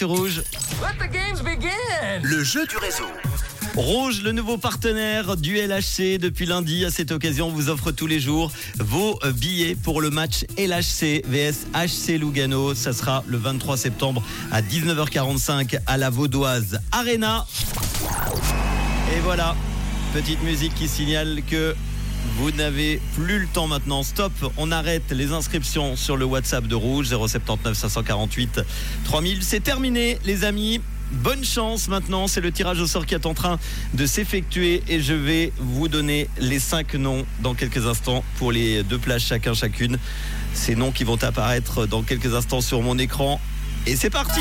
[0.00, 0.42] sur Rouge.
[2.22, 3.04] Le jeu du réseau.
[3.76, 6.86] Rouge, le nouveau partenaire du LHC depuis lundi.
[6.86, 11.22] À cette occasion, on vous offre tous les jours vos billets pour le match LHC
[11.26, 12.74] vs HC Lugano.
[12.74, 17.46] Ça sera le 23 septembre à 19h45 à la Vaudoise Arena.
[19.14, 19.54] Et voilà,
[20.14, 21.74] petite musique qui signale que
[22.36, 24.02] vous n'avez plus le temps maintenant.
[24.02, 28.60] Stop, on arrête les inscriptions sur le WhatsApp de Rouge 079 548
[29.04, 29.42] 3000.
[29.42, 30.80] C'est terminé les amis.
[31.12, 33.58] Bonne chance maintenant, c'est le tirage au sort qui est en train
[33.94, 38.84] de s'effectuer et je vais vous donner les cinq noms dans quelques instants pour les
[38.84, 39.98] deux plages chacun chacune.
[40.54, 43.40] Ces noms qui vont apparaître dans quelques instants sur mon écran.
[43.86, 44.40] Et c'est parti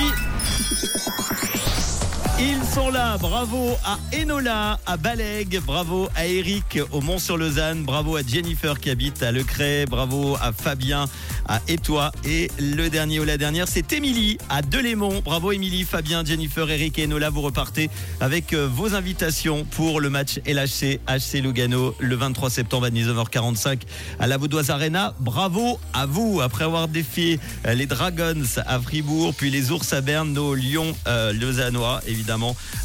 [2.42, 8.22] ils sont là, bravo à Enola, à Baleg, bravo à Eric au Mont-sur-Lausanne, bravo à
[8.26, 11.06] Jennifer qui habite à Lecray, bravo à Fabien
[11.48, 16.24] à Étoile et le dernier ou la dernière c'est Émilie à Delémont, bravo Émilie, Fabien,
[16.24, 17.90] Jennifer, Eric et Enola, vous repartez
[18.22, 23.82] avec euh, vos invitations pour le match LHC HC Lugano le 23 septembre à 19h45
[24.20, 26.40] à la Vaudoise Arena, bravo à vous.
[26.42, 30.96] Après avoir défié euh, les Dragons à Fribourg puis les Ours à Berne, nos Lions
[31.08, 32.29] euh, lausannois évidemment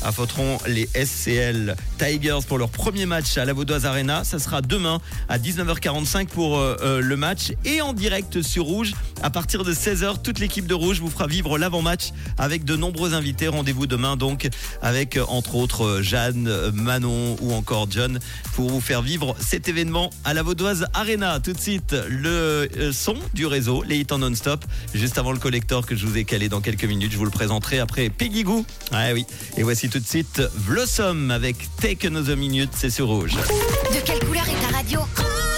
[0.02, 4.24] affronteront les SCL Tigers pour leur premier match à la Vaudoise Arena.
[4.24, 8.92] Ça sera demain à 19h45 pour euh, euh, le match et en direct sur Rouge
[9.22, 10.22] à partir de 16h.
[10.22, 13.48] Toute l'équipe de Rouge vous fera vivre l'avant-match avec de nombreux invités.
[13.48, 14.48] Rendez-vous demain donc
[14.82, 18.18] avec euh, entre autres Jeanne, Manon ou encore John
[18.54, 21.40] pour vous faire vivre cet événement à la Vaudoise Arena.
[21.40, 24.64] Tout de suite le son du réseau, les hits en non-stop,
[24.94, 27.12] juste avant le collector que je vous ai calé dans quelques minutes.
[27.12, 28.64] Je vous le présenterai après Peggy Goo.
[28.92, 29.26] Ah oui.
[29.56, 33.32] Et voici tout de suite Blossom avec Take Another Minute, c'est sur rouge.
[33.34, 35.00] De quelle couleur est ta radio